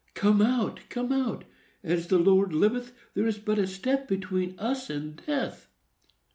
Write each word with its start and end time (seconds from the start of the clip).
Come 0.15 0.41
out, 0.41 0.79
come 0.89 1.11
out! 1.11 1.43
As 1.83 2.07
the 2.07 2.17
Lord 2.17 2.55
liveth, 2.55 2.91
there 3.13 3.27
is 3.27 3.37
but 3.37 3.59
a 3.59 3.67
step 3.67 4.07
between 4.07 4.57
us 4.57 4.89
and 4.89 5.21
death!" 5.27 5.67